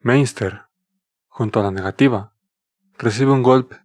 [0.00, 0.68] Mainster,
[1.26, 2.32] junto a la negativa,
[2.98, 3.84] recibe un golpe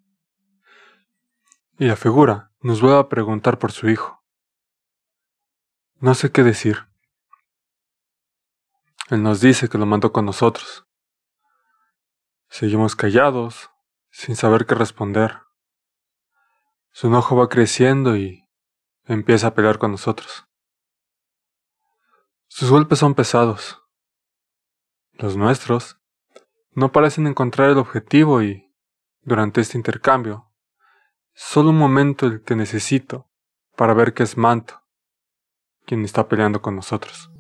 [1.79, 4.23] y la figura nos vuelve a preguntar por su hijo.
[5.95, 6.87] No sé qué decir.
[9.09, 10.85] Él nos dice que lo mandó con nosotros.
[12.47, 13.71] Seguimos callados,
[14.11, 15.41] sin saber qué responder.
[16.91, 18.47] Su enojo va creciendo y
[19.05, 20.45] empieza a pelear con nosotros.
[22.47, 23.81] Sus golpes son pesados.
[25.13, 25.99] Los nuestros
[26.75, 28.73] no parecen encontrar el objetivo y,
[29.21, 30.51] durante este intercambio,
[31.33, 33.29] solo un momento el que necesito
[33.75, 34.83] para ver que es Manto
[35.85, 37.32] quien está peleando con nosotros.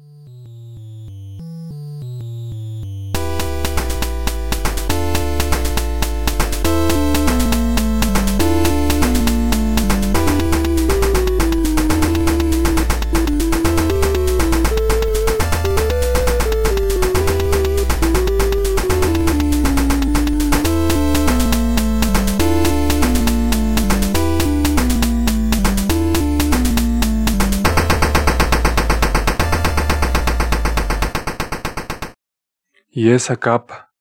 [33.03, 33.93] Y esa capa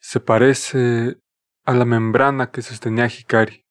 [0.00, 1.20] se parece
[1.64, 3.64] a la membrana que sostenía Hikari.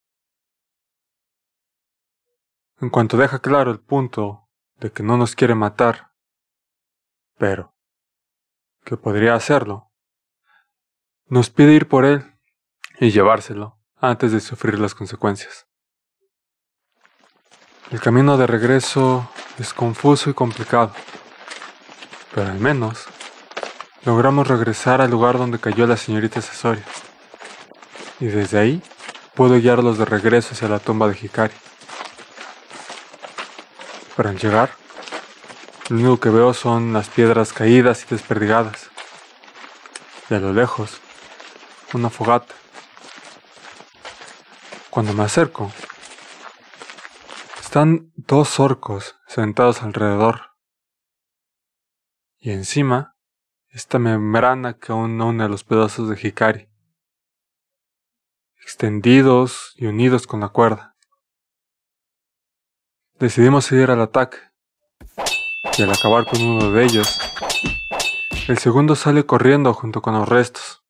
[2.80, 6.14] En cuanto deja claro el punto de que no nos quiere matar,
[7.38, 7.76] pero
[8.86, 9.92] que podría hacerlo,
[11.26, 12.40] nos pide ir por él
[13.02, 15.68] y llevárselo antes de sufrir las consecuencias.
[17.92, 20.94] El camino de regreso es confuso y complicado,
[22.34, 23.10] pero al menos
[24.06, 26.86] logramos regresar al lugar donde cayó la señorita Cesoria.
[28.20, 28.82] Y desde ahí
[29.34, 31.54] puedo guiarlos de regreso hacia la tumba de Hikari.
[34.16, 34.70] Pero al llegar,
[35.90, 38.90] lo único que veo son las piedras caídas y desperdigadas.
[40.30, 41.02] Y a lo lejos,
[41.94, 42.54] una fogata.
[44.90, 45.72] Cuando me acerco,
[47.60, 50.52] están dos orcos sentados alrededor.
[52.40, 53.15] Y encima
[53.76, 56.70] esta membrana que aún une a los pedazos de Hikari,
[58.62, 60.96] extendidos y unidos con la cuerda.
[63.20, 64.38] Decidimos seguir al ataque,
[65.78, 67.20] y al acabar con uno de ellos,
[68.48, 70.86] el segundo sale corriendo junto con los restos.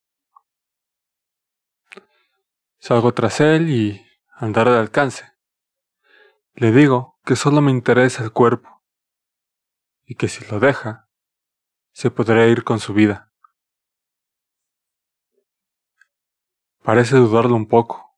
[2.78, 5.34] Salgo tras él y, al dar alcance,
[6.54, 8.84] le digo que solo me interesa el cuerpo,
[10.06, 11.05] y que si lo deja,
[11.96, 13.32] se podrá ir con su vida.
[16.84, 18.18] Parece dudarlo un poco,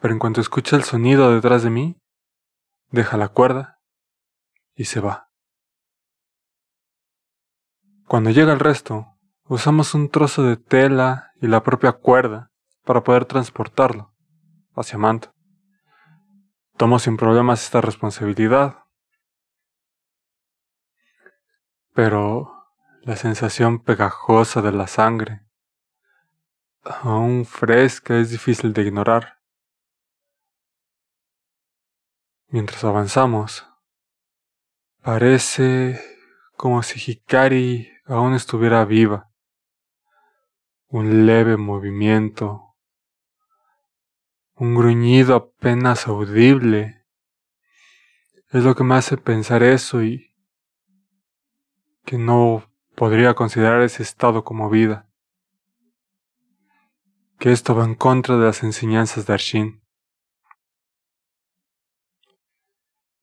[0.00, 2.00] pero en cuanto escucha el sonido detrás de mí,
[2.92, 3.80] deja la cuerda
[4.76, 5.32] y se va.
[8.06, 12.52] Cuando llega el resto, usamos un trozo de tela y la propia cuerda
[12.84, 14.14] para poder transportarlo
[14.76, 15.34] hacia Manto.
[16.76, 18.84] Tomo sin problemas esta responsabilidad
[21.98, 22.64] pero
[23.02, 25.44] la sensación pegajosa de la sangre,
[26.84, 29.40] aún fresca, es difícil de ignorar.
[32.46, 33.66] Mientras avanzamos,
[35.02, 36.00] parece
[36.56, 39.32] como si Hikari aún estuviera viva.
[40.86, 42.76] Un leve movimiento,
[44.54, 47.04] un gruñido apenas audible,
[48.52, 50.27] es lo que me hace pensar eso y
[52.08, 55.10] que no podría considerar ese estado como vida,
[57.38, 59.84] que esto va en contra de las enseñanzas de Arshin.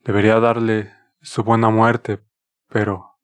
[0.01, 2.23] Debería darle su buena muerte,
[2.69, 3.17] pero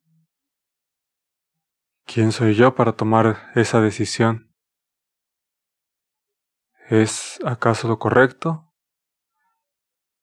[2.07, 4.51] ¿quién soy yo para tomar esa decisión?
[6.89, 8.73] ¿Es acaso lo correcto?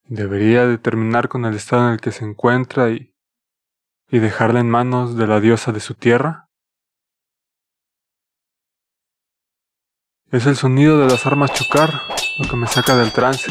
[0.03, 3.15] Debería determinar con el estado en el que se encuentra y
[4.11, 6.49] y dejarla en manos de la diosa de su tierra?
[10.31, 12.03] Es el sonido de las armas chocar
[12.39, 13.51] lo que me saca del trance.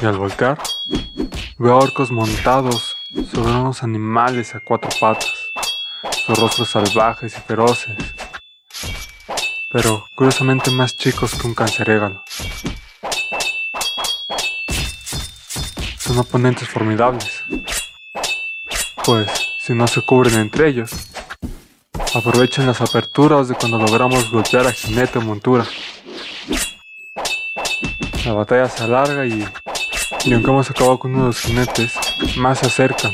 [0.00, 0.58] Y al volcar,
[1.58, 2.96] veo orcos montados
[3.32, 5.32] sobre unos animales a cuatro patas,
[6.24, 7.96] sus rostros salvajes y feroces,
[9.72, 12.22] pero curiosamente más chicos que un cancerégalo.
[15.98, 17.35] Son oponentes formidables,
[19.06, 19.30] pues
[19.60, 20.90] si no se cubren entre ellos,
[22.12, 25.64] aprovechan las aperturas de cuando logramos golpear a jinete o montura.
[28.24, 29.46] La batalla se alarga y,
[30.24, 31.94] y aunque hemos acabado con uno de los jinetes,
[32.36, 33.12] más se acercan.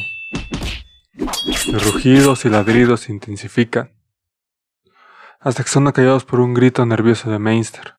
[1.71, 3.93] Los rugidos y ladridos se intensifican,
[5.41, 7.97] hasta que son acallados por un grito nervioso de Mainster,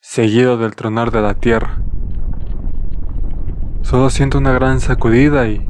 [0.00, 1.82] seguido del tronar de la tierra.
[3.82, 5.66] Solo siento una gran sacudida y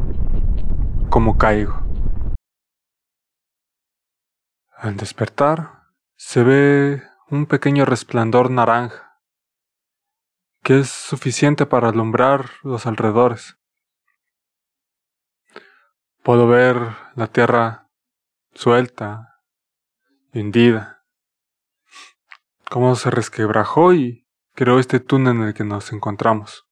[1.15, 1.79] como caigo.
[4.73, 5.85] Al despertar,
[6.17, 9.21] se ve un pequeño resplandor naranja,
[10.65, 13.57] que es suficiente para alumbrar los alrededores.
[16.25, 16.75] Puedo ver
[17.15, 17.93] la tierra
[18.53, 19.41] suelta,
[20.33, 21.05] hundida,
[22.69, 26.67] cómo se resquebrajó y creó este túnel en el que nos encontramos,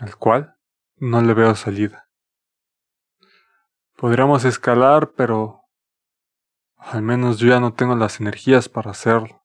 [0.00, 0.56] al cual
[0.96, 2.05] no le veo salida.
[3.96, 5.62] Podríamos escalar, pero
[6.76, 9.42] al menos yo ya no tengo las energías para hacerlo.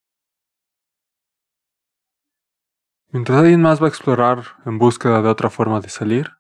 [3.14, 6.32] Mientras alguien más va a explorar en búsqueda de otra forma de salir,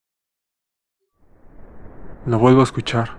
[2.25, 3.17] lo vuelvo a escuchar.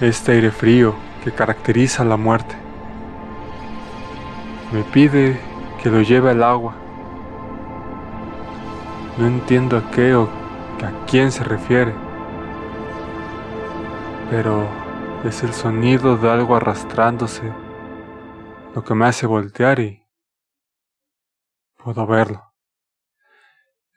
[0.00, 2.56] Este aire frío que caracteriza la muerte.
[4.72, 5.38] Me pide
[5.82, 6.74] que lo lleve al agua.
[9.18, 12.03] No entiendo a qué o a quién se refiere.
[14.30, 14.68] Pero
[15.24, 17.52] es el sonido de algo arrastrándose
[18.74, 20.04] lo que me hace voltear y
[21.76, 22.52] puedo verlo.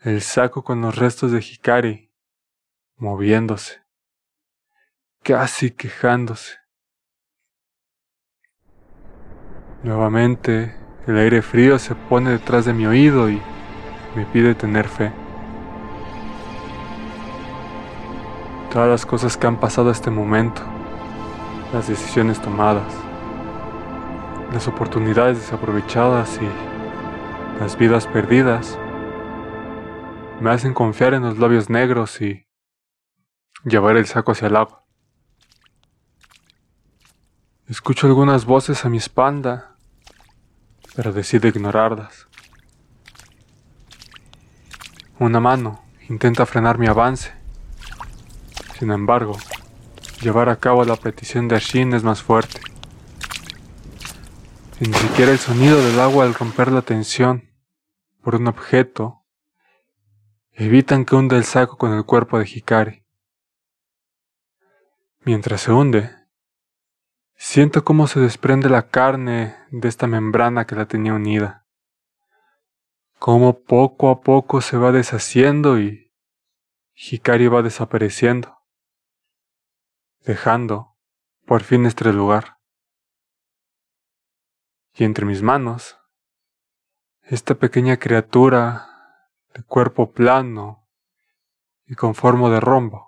[0.01, 2.13] El saco con los restos de Hikari
[2.97, 3.81] moviéndose,
[5.23, 6.57] casi quejándose.
[9.83, 10.75] Nuevamente,
[11.07, 13.41] el aire frío se pone detrás de mi oído y
[14.15, 15.26] me pide tener fe.
[18.77, 20.61] Todas las cosas que han pasado a este momento,
[21.73, 22.93] las decisiones tomadas,
[24.53, 26.47] las oportunidades desaprovechadas y
[27.59, 28.77] las vidas perdidas,
[30.39, 32.45] me hacen confiar en los labios negros y
[33.63, 34.85] llevar el saco hacia el agua.
[37.67, 39.75] Escucho algunas voces a mi espalda,
[40.95, 42.27] pero decido ignorarlas.
[45.17, 47.46] Una mano intenta frenar mi avance.
[48.77, 49.35] Sin embargo,
[50.21, 52.59] llevar a cabo la petición de Ashin es más fuerte.
[54.79, 57.49] Ni siquiera el sonido del agua al romper la tensión
[58.21, 59.25] por un objeto
[60.51, 63.03] evitan que hunda el saco con el cuerpo de Hikari.
[65.23, 66.15] Mientras se hunde,
[67.35, 71.65] siento cómo se desprende la carne de esta membrana que la tenía unida.
[73.17, 76.13] Cómo poco a poco se va deshaciendo y
[76.93, 78.56] Hikari va desapareciendo,
[80.27, 80.97] dejando
[81.45, 82.57] por fin este lugar.
[84.93, 85.97] Y entre mis manos,
[87.21, 88.87] esta pequeña criatura
[89.53, 90.87] de cuerpo plano
[91.85, 93.07] y con forma de rombo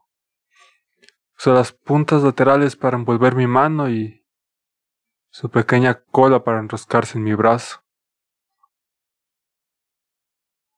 [1.37, 4.25] Usa las puntas laterales para envolver mi mano y
[5.29, 7.81] su pequeña cola para enroscarse en mi brazo.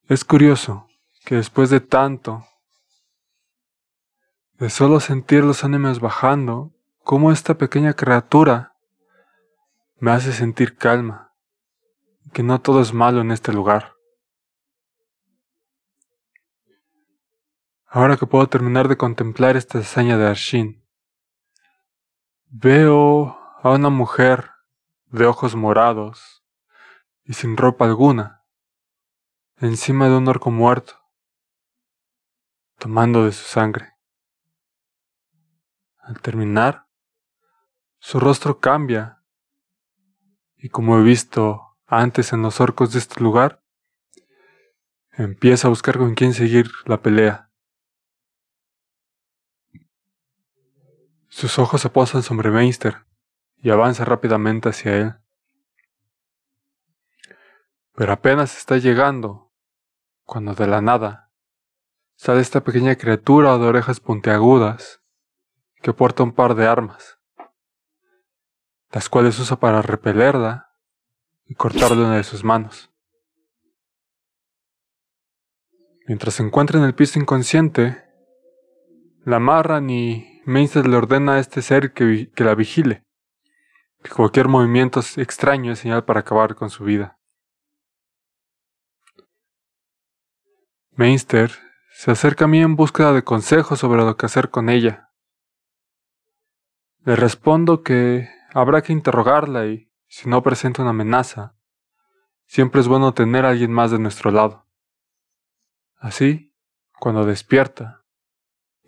[0.04, 0.88] Es curioso
[1.26, 2.46] que después de tanto,
[4.62, 6.72] de solo sentir los ánimos bajando,
[7.04, 8.76] como esta pequeña criatura
[9.98, 11.34] me hace sentir calma,
[12.32, 13.96] que no todo es malo en este lugar.
[17.88, 20.86] Ahora que puedo terminar de contemplar esta hazaña de Arshin,
[22.46, 24.52] veo a una mujer
[25.08, 26.44] de ojos morados
[27.24, 28.46] y sin ropa alguna,
[29.58, 31.02] encima de un orco muerto,
[32.78, 33.91] tomando de su sangre.
[36.02, 36.88] Al terminar,
[38.00, 39.24] su rostro cambia
[40.58, 43.64] y como he visto antes en los orcos de este lugar,
[45.12, 47.52] empieza a buscar con quién seguir la pelea.
[51.28, 53.06] Sus ojos se posan sobre Meister
[53.58, 55.16] y avanza rápidamente hacia él.
[57.94, 59.52] Pero apenas está llegando,
[60.24, 61.32] cuando de la nada
[62.16, 65.01] sale esta pequeña criatura de orejas puntiagudas
[65.82, 67.20] que porta un par de armas,
[68.92, 70.72] las cuales usa para repelerla
[71.46, 72.92] y cortarle una de sus manos.
[76.08, 78.04] Mientras se encuentra en el piso inconsciente,
[79.24, 83.06] la amarran y Mainster le ordena a este ser que, la vigile,
[84.04, 87.20] que cualquier movimiento extraño es señal para acabar con su vida.
[90.92, 91.52] Mainster
[91.94, 95.11] se acerca a mí en búsqueda de consejos sobre lo que hacer con ella.
[97.04, 101.56] Le respondo que habrá que interrogarla y, si no presenta una amenaza,
[102.46, 104.68] siempre es bueno tener a alguien más de nuestro lado.
[105.96, 106.54] Así,
[107.00, 108.06] cuando despierta,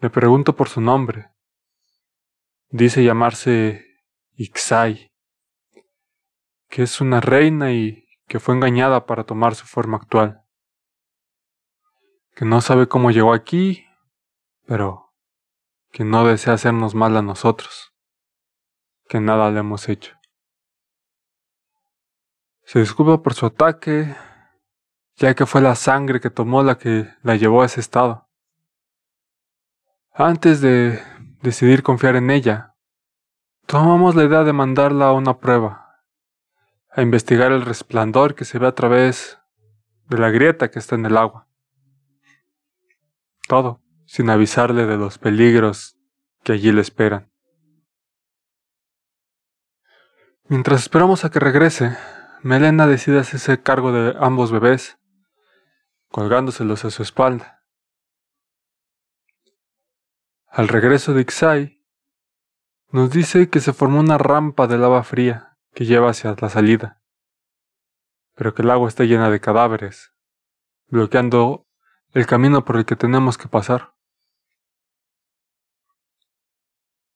[0.02, 1.32] Le pregunto por su nombre.
[2.70, 3.86] Dice llamarse
[4.36, 5.14] Ixai,
[6.68, 10.44] que es una reina y que fue engañada para tomar su forma actual.
[12.36, 13.86] Que no sabe cómo llegó aquí,
[14.66, 15.14] pero
[15.92, 17.93] que no desea hacernos mal a nosotros,
[19.08, 20.16] que nada le hemos hecho.
[22.66, 24.16] Se disculpa por su ataque,
[25.16, 28.30] ya que fue la sangre que tomó la que la llevó a ese estado.
[30.14, 31.02] Antes de
[31.42, 32.76] decidir confiar en ella,
[33.66, 36.00] tomamos la idea de mandarla a una prueba,
[36.90, 39.40] a investigar el resplandor que se ve a través
[40.08, 41.48] de la grieta que está en el agua.
[43.48, 45.98] Todo, sin avisarle de los peligros
[46.44, 47.33] que allí le esperan.
[50.50, 51.98] Mientras esperamos a que regrese,
[52.42, 55.00] Melena decide hacerse cargo de ambos bebés
[56.10, 57.64] colgándoselos a su espalda.
[60.48, 61.82] Al regreso de Ixai,
[62.90, 67.02] nos dice que se formó una rampa de lava fría que lleva hacia la salida,
[68.36, 70.14] pero que el agua está llena de cadáveres,
[70.88, 71.68] bloqueando
[72.12, 73.96] el camino por el que tenemos que pasar.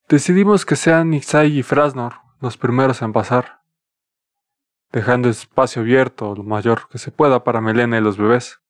[0.08, 3.62] Decidimos que sean Ixai y Frasnor los primeros en pasar,
[4.92, 8.62] dejando espacio abierto lo mayor que se pueda para Melena y los bebés.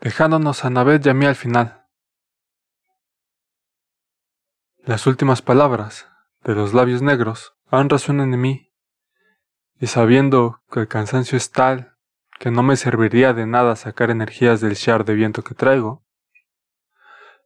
[0.00, 1.86] dejándonos a Naved y a mí al final.
[4.78, 6.08] Las últimas palabras
[6.42, 8.72] de los labios negros aún resuenan en mí,
[9.78, 11.96] y sabiendo que el cansancio es tal
[12.38, 16.02] que no me serviría de nada sacar energías del shard de viento que traigo,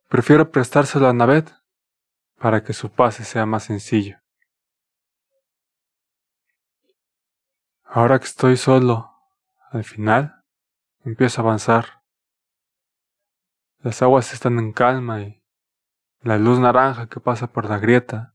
[0.09, 1.49] prefiero prestárselo a Naved
[2.39, 4.19] para que su pase sea más sencillo.
[7.85, 9.11] Ahora que estoy solo,
[9.71, 10.45] al final,
[11.05, 12.05] empiezo a avanzar
[13.85, 15.45] las aguas están en calma y
[16.23, 18.35] la luz naranja que pasa por la grieta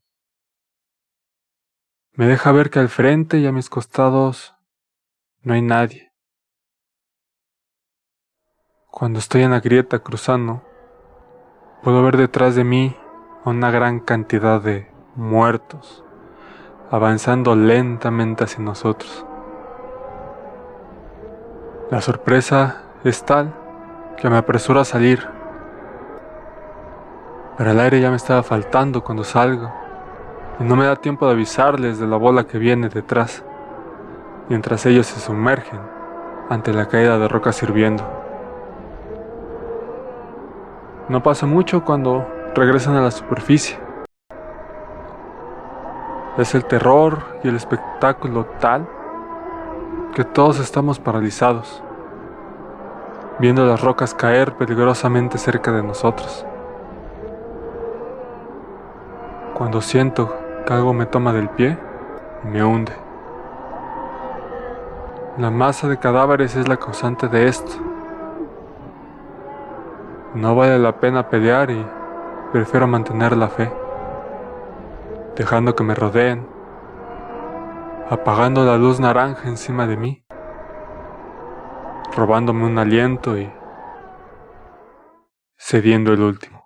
[2.12, 4.54] me deja ver que al frente y a mis costados
[5.42, 6.14] no hay nadie.
[8.92, 10.64] Cuando estoy en la grieta cruzando,
[11.82, 12.96] puedo ver detrás de mí
[13.50, 16.04] una gran cantidad de muertos
[16.92, 19.26] avanzando lentamente hacia nosotros.
[21.92, 23.54] La sorpresa es tal
[24.18, 25.40] que me apresuro a salir
[27.60, 29.70] pero el aire ya me estaba faltando cuando salgo
[30.62, 33.44] y no me da tiempo de avisarles de la bola que viene detrás,
[34.48, 35.82] mientras ellos se sumergen
[36.50, 38.02] ante la caída de rocas hirviendo.
[41.10, 42.26] No pasa mucho cuando
[42.56, 43.78] regresan a la superficie.
[46.38, 48.88] Es el terror y el espectáculo tal
[50.14, 51.84] que todos estamos paralizados,
[53.40, 56.46] viendo las rocas caer peligrosamente cerca de nosotros.
[59.60, 60.34] cuando siento
[60.66, 61.78] que algo me toma del pie
[62.46, 62.94] me hunde.
[65.38, 67.74] La masa de cadáveres es la causante de esto.
[70.34, 71.86] No vale la pena pelear y
[72.52, 73.72] prefiero mantener la fe,
[75.36, 76.48] dejando que me rodeen,
[78.10, 80.26] apagando la luz naranja encima de mí,
[82.16, 83.52] robándome un aliento y
[85.58, 86.60] cediendo el último.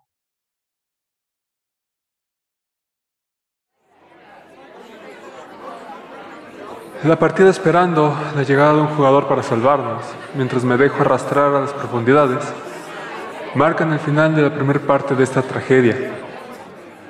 [7.03, 11.59] La partida esperando la llegada de un jugador para salvarnos, mientras me dejo arrastrar a
[11.59, 12.53] las profundidades,
[13.55, 15.95] marcan el final de la primera parte de esta tragedia.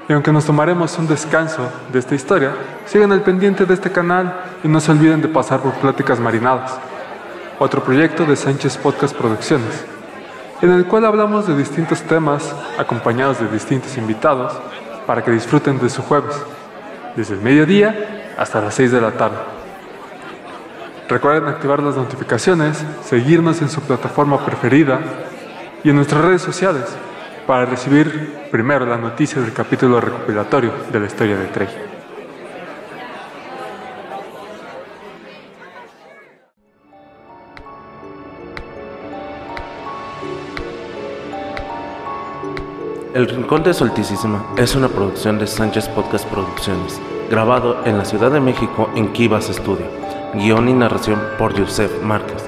[0.07, 2.51] Y aunque nos tomaremos un descanso de esta historia,
[2.85, 4.33] sigan al pendiente de este canal
[4.63, 6.77] y no se olviden de pasar por Pláticas Marinadas,
[7.57, 9.85] otro proyecto de Sánchez Podcast Producciones,
[10.61, 14.53] en el cual hablamos de distintos temas acompañados de distintos invitados
[15.07, 16.35] para que disfruten de su jueves,
[17.15, 19.37] desde el mediodía hasta las 6 de la tarde.
[21.07, 24.99] Recuerden activar las notificaciones, seguirnos en su plataforma preferida
[25.83, 26.85] y en nuestras redes sociales
[27.45, 31.67] para recibir primero la noticia del capítulo recopilatorio de la historia de Trey.
[43.13, 46.99] El Rincón de Solticísima es una producción de Sánchez Podcast Producciones,
[47.29, 49.85] grabado en la Ciudad de México en Kivas Studio.
[50.33, 52.43] Guión y narración por Yusef Márquez.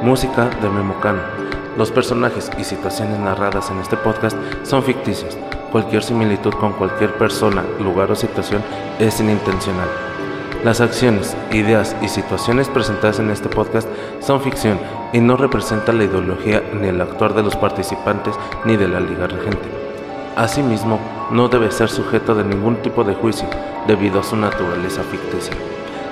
[0.00, 1.37] Música de Memocano.
[1.78, 5.38] Los personajes y situaciones narradas en este podcast son ficticios.
[5.70, 8.64] Cualquier similitud con cualquier persona, lugar o situación
[8.98, 9.86] es inintencional.
[10.64, 14.80] Las acciones, ideas y situaciones presentadas en este podcast son ficción
[15.12, 19.28] y no representan la ideología ni el actuar de los participantes ni de la Liga
[19.28, 19.68] Regente.
[20.34, 20.98] Asimismo,
[21.30, 23.46] no debe ser sujeto de ningún tipo de juicio
[23.86, 25.54] debido a su naturaleza ficticia.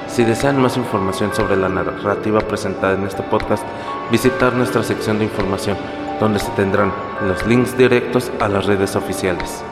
[0.07, 3.65] Si desean más información sobre la narrativa presentada en este podcast,
[4.11, 5.77] visitar nuestra sección de información,
[6.21, 6.93] donde se tendrán
[7.27, 9.65] los links directos a las redes oficiales.